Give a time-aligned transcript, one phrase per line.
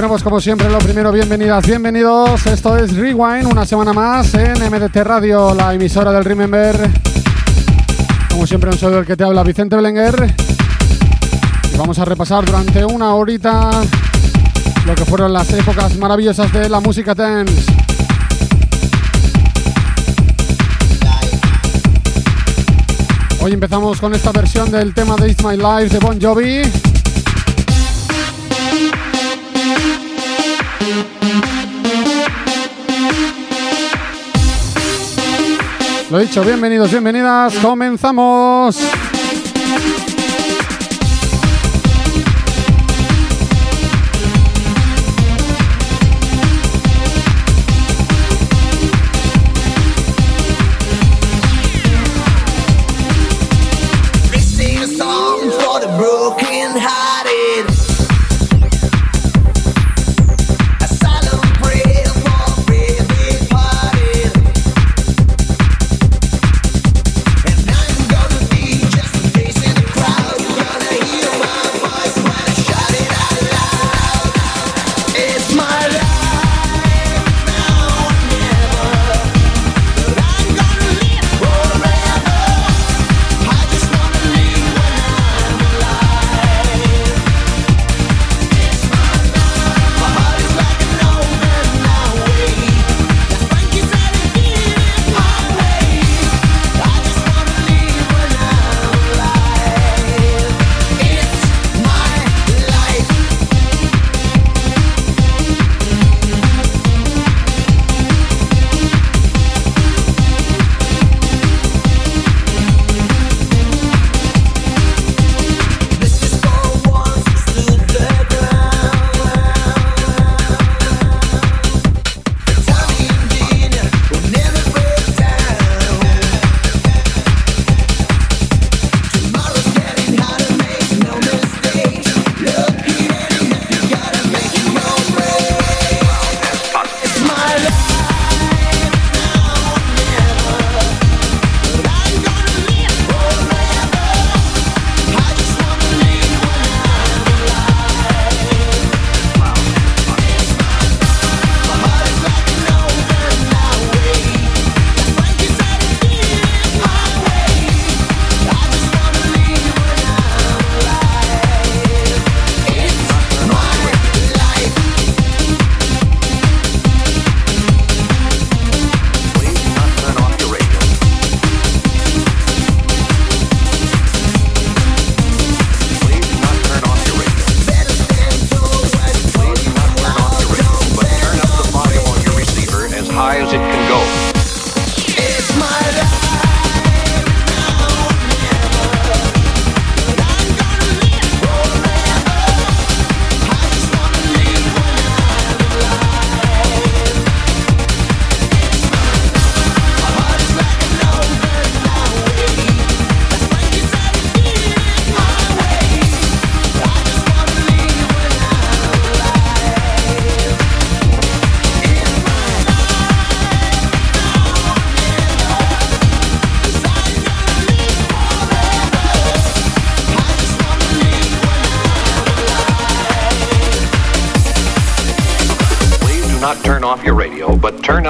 [0.00, 2.46] Bueno, pues como siempre, lo primero, bienvenidas, bienvenidos.
[2.46, 6.88] Esto es Rewind, una semana más en MDT Radio, la emisora del Remember.
[8.30, 10.34] Como siempre, un saludo el que te habla, Vicente Belenguer.
[11.74, 13.68] Y vamos a repasar durante una horita
[14.86, 17.70] lo que fueron las épocas maravillosas de la música dance.
[23.42, 26.89] Hoy empezamos con esta versión del tema de It's My Life de Bon Jovi.
[36.10, 38.76] Lo dicho, bienvenidos, bienvenidas, comenzamos.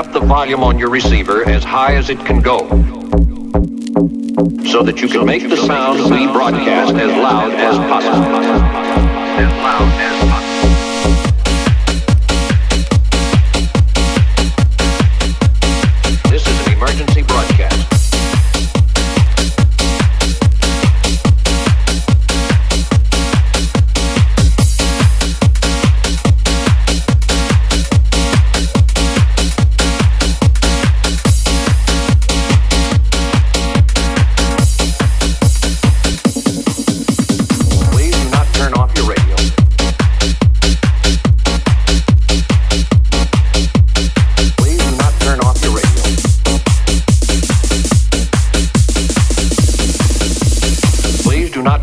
[0.00, 2.60] Up the volume on your receiver as high as it can go.
[4.64, 8.24] So that you can make the sound we broadcast as loud as possible.
[8.24, 10.09] As loud as possible.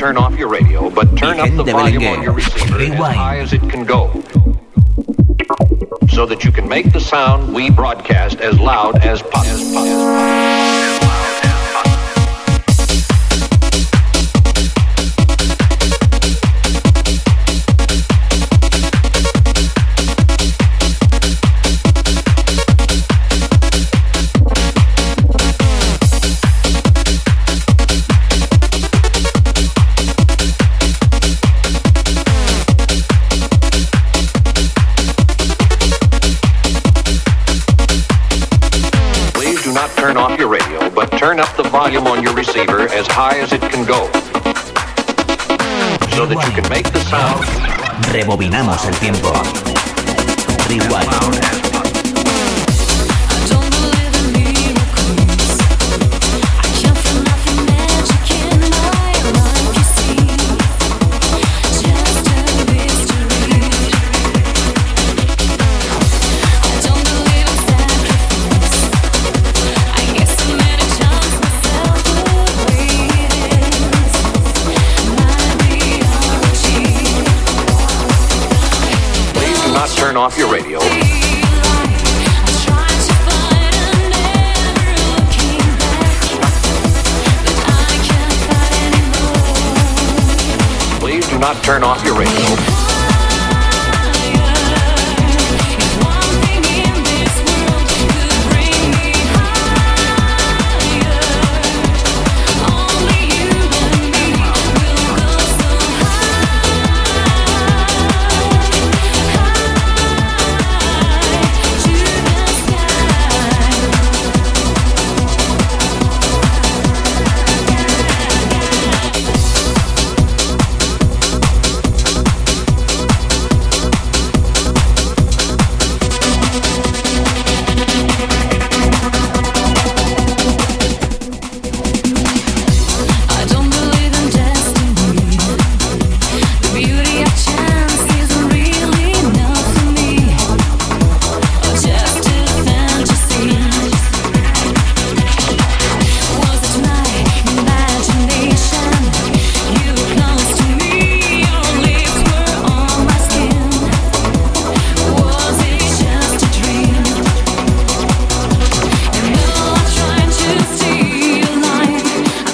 [0.00, 3.52] turn off your radio, but turn up the volume on your receiver as high as
[3.52, 4.10] it can go
[6.08, 10.69] so that you can make the sound we broadcast as loud as possible.
[46.16, 47.44] so that you can make the sound.
[48.12, 49.32] Rebobinamos el tiempo.
[50.68, 51.69] Rewind.
[80.20, 80.78] off your radio.
[90.98, 92.89] Please do not turn off your radio.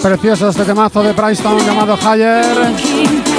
[0.06, 3.35] Precioso este temazo de Princeton llamado Higher.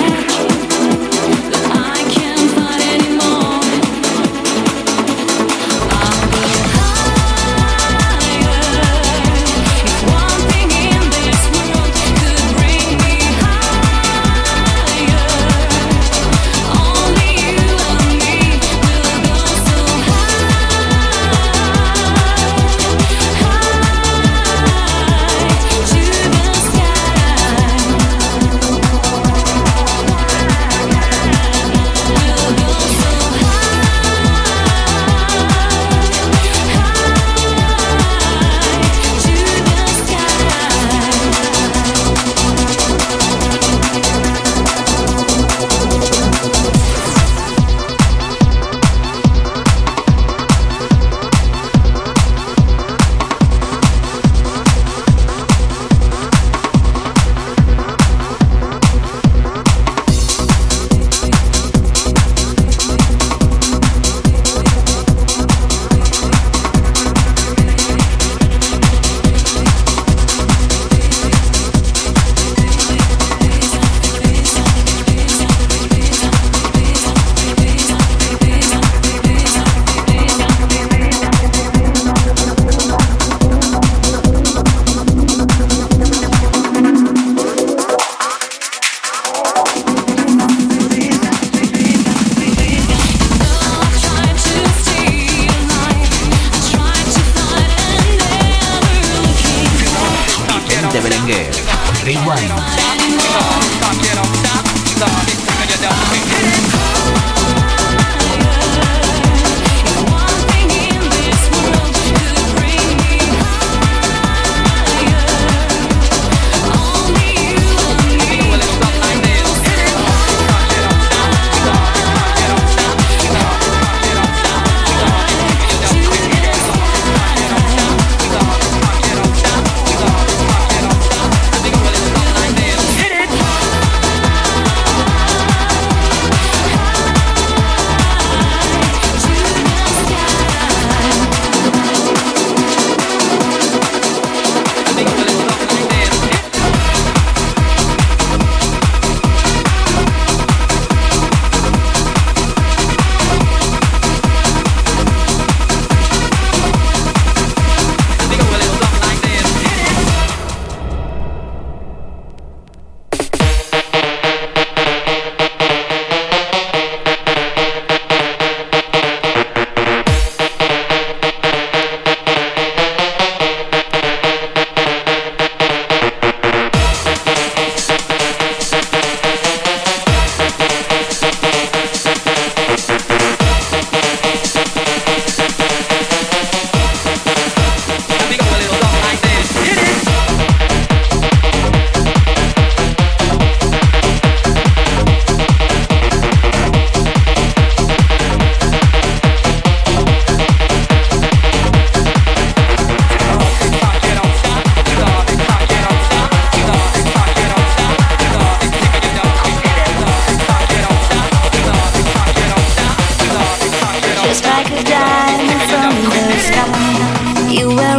[217.58, 217.97] you were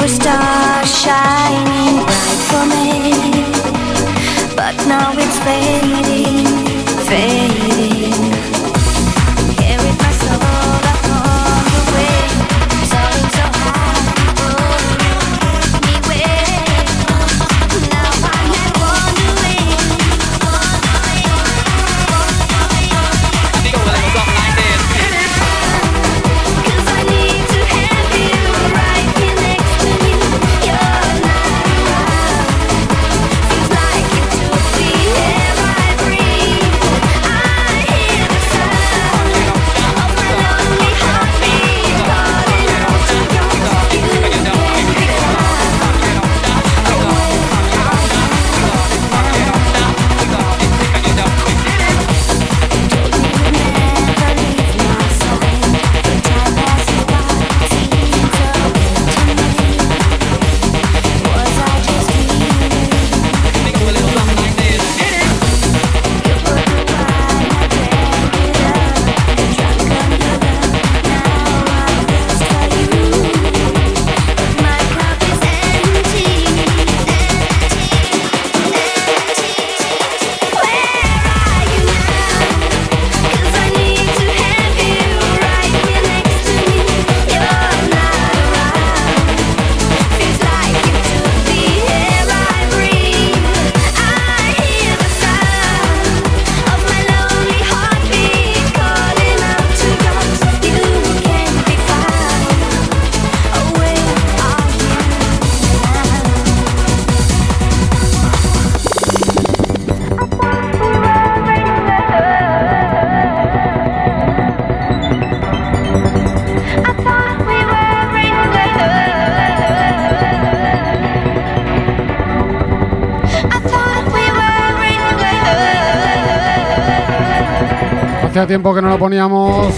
[128.48, 129.74] tiempo que no lo poníamos.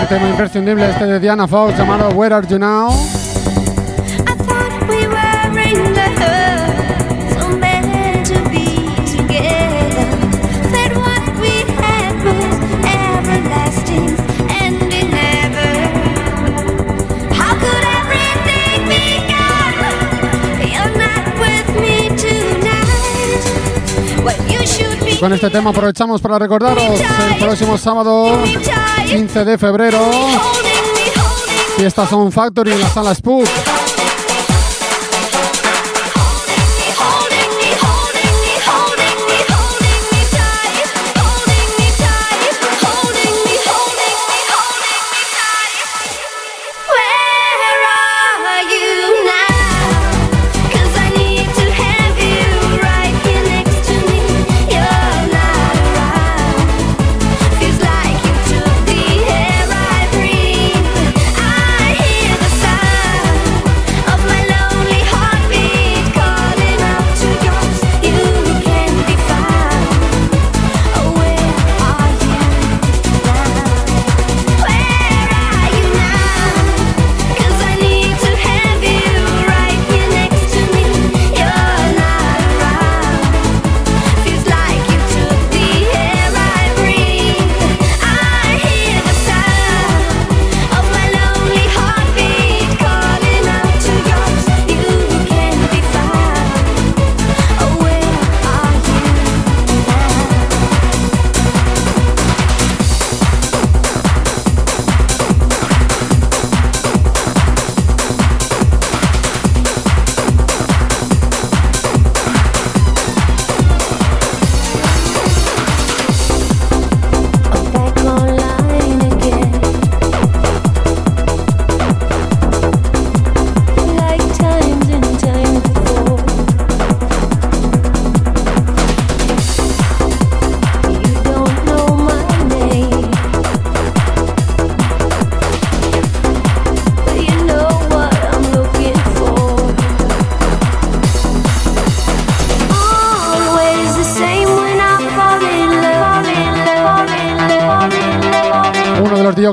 [0.00, 3.19] Un tema imprescindible este de Diana Fox llamado Where Are You Now.
[25.20, 28.38] con este tema aprovechamos para recordaros el próximo sábado
[29.06, 30.00] 15 de febrero.
[31.76, 33.46] Fiesta Sound Factory en la sala Spook.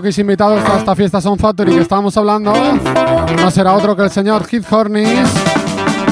[0.08, 2.54] jockeys invitados a esta fiesta Son Factory que estábamos hablando
[3.42, 5.28] no será otro que el señor Keith Hornis,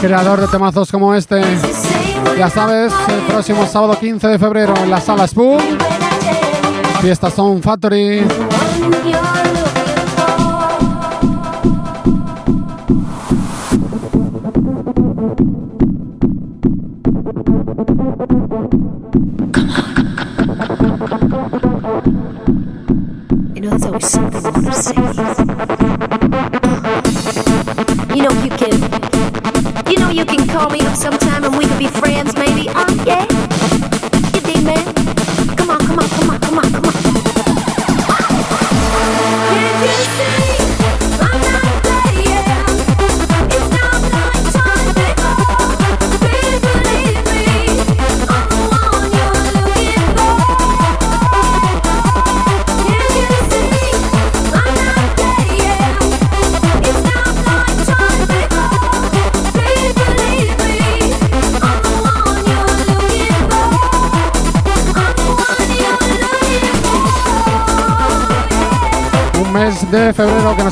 [0.02, 1.42] creador de temazos como este.
[2.38, 5.62] Ya sabes, el próximo sábado 15 de febrero en la sala Spoon,
[7.02, 8.26] fiesta Sound Factory.
[24.06, 24.12] You
[28.22, 28.78] know, you can,
[29.90, 31.15] you know, you can call me up sometime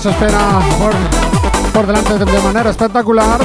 [0.04, 3.40] nos espera por, por delante de, manera espectacular.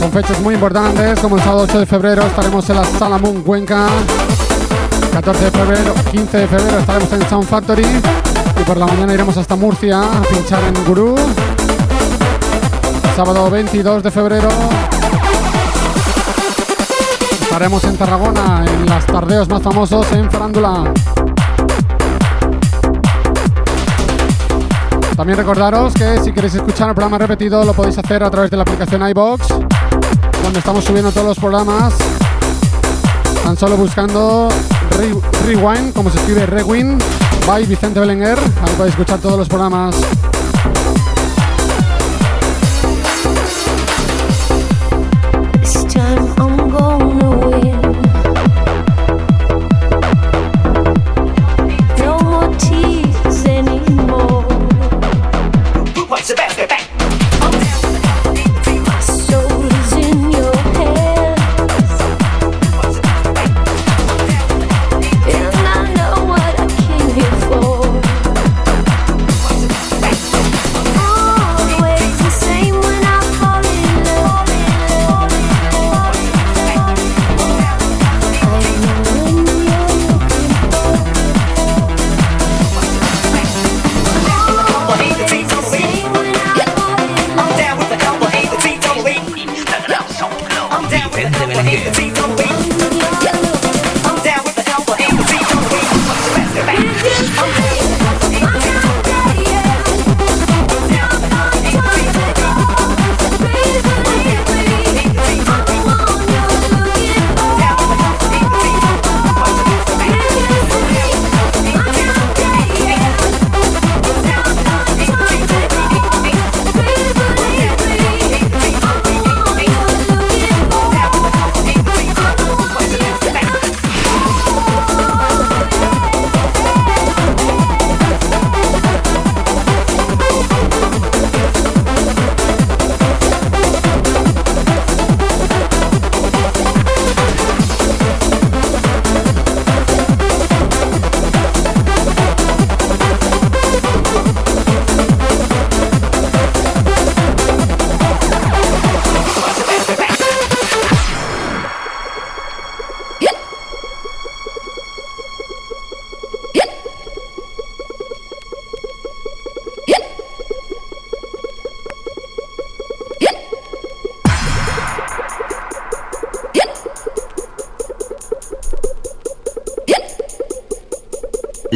[0.00, 3.42] Con fechas muy importantes, como el sábado 8 de febrero estaremos en la Sala Moon
[3.42, 3.86] Cuenca.
[5.12, 7.84] 14 de febrero, 15 de febrero estaremos en Sound Factory.
[7.84, 11.14] Y por la mañana iremos hasta Murcia a pinchar en Gurú.
[13.14, 14.48] Sábado 22 de febrero
[17.40, 20.92] estaremos en Tarragona en las tardeos más famosos en Farándula.
[25.16, 28.56] También recordaros que si queréis escuchar el programa repetido lo podéis hacer a través de
[28.58, 29.48] la aplicación iBox,
[30.42, 31.94] donde estamos subiendo todos los programas.
[33.42, 34.48] Tan solo buscando
[34.90, 35.14] Re-
[35.46, 37.02] Rewind, como se escribe Rewind,
[37.46, 38.38] by Vicente Belenguer.
[38.38, 39.94] Ahí podéis escuchar todos los programas.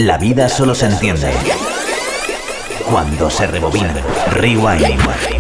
[0.01, 1.31] La vida solo se entiende
[2.91, 3.95] cuando se rebobina.
[4.33, 5.40] Rewind.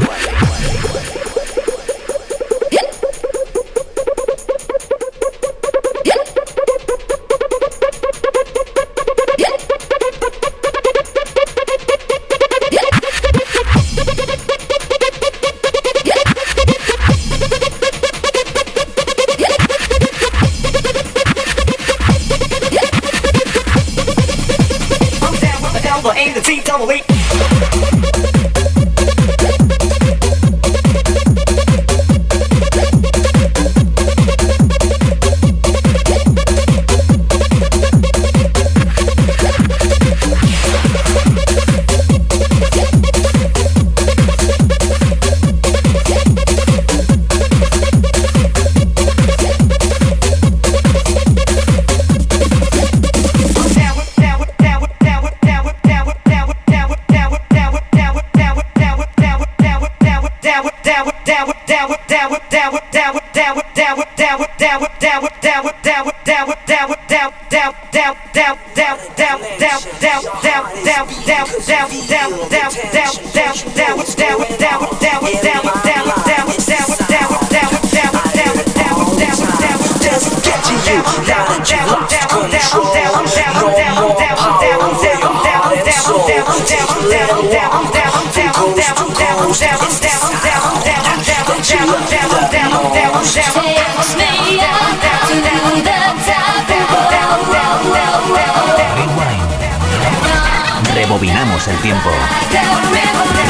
[100.94, 102.10] Rebobinamos el tiempo.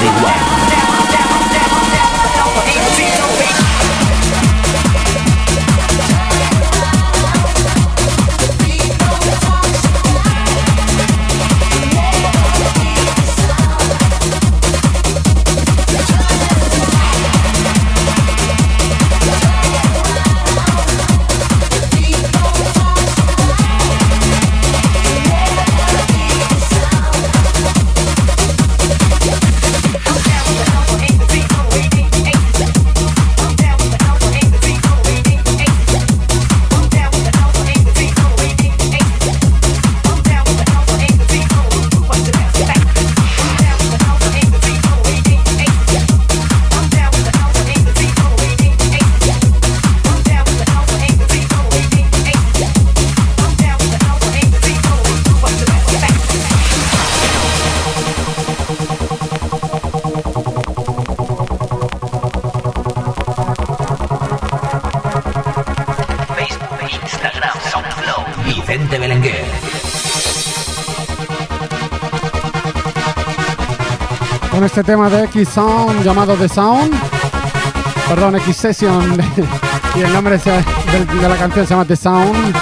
[0.01, 1.30] Rewind.
[74.51, 76.93] Con este tema de X Sound llamado The Sound.
[78.09, 79.17] Perdón, X Session.
[79.97, 82.57] y el nombre de, la canción se llama The Sound.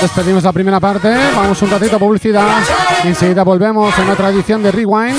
[0.00, 1.12] Despedimos la primera parte.
[1.34, 2.48] Vamos un ratito a publicidad.
[3.04, 5.18] Y enseguida volvemos en otra edición de Rewind.